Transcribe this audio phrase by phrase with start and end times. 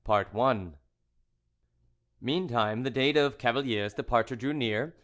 [0.03, 0.69] CHAPTER V
[2.21, 4.95] Meantime the date of Cavalier's departure drew near.